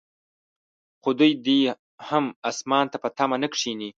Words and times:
خو 1.01 1.09
دوی 1.19 1.31
دې 1.45 1.59
هم 2.07 2.25
اسمان 2.49 2.85
ته 2.91 2.97
په 3.03 3.09
تمه 3.17 3.35
نه 3.43 3.47
کښیني. 3.53 3.89